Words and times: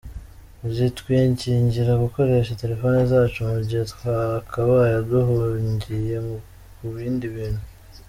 Zitwingingira 0.75 1.93
gukoresha 2.03 2.59
telefoni 2.61 2.99
zacu 3.11 3.39
mu 3.49 3.57
gihe 3.67 3.83
twakabaye 3.93 4.97
duhugiye 5.09 6.17
ku 6.75 6.85
bindi 6.95 7.25
bintu. 7.35 7.63